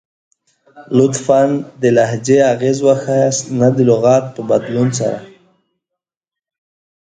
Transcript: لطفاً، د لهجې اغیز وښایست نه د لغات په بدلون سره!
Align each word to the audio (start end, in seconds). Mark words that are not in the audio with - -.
لطفاً، 0.97 1.43
د 1.81 1.83
لهجې 1.97 2.39
اغیز 2.53 2.77
وښایست 2.85 3.43
نه 3.59 3.67
د 3.75 3.77
لغات 3.89 4.25
په 4.35 4.41
بدلون 4.49 4.89
سره! 4.99 5.19